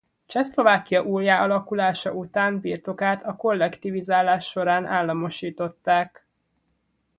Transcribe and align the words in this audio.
Csehszlovákia 0.25 1.03
újjáalakulása 1.03 2.13
után 2.13 2.59
birtokát 2.59 3.23
a 3.23 3.35
kollektivizálás 3.35 4.45
során 4.49 4.85
államosították. 4.85 6.25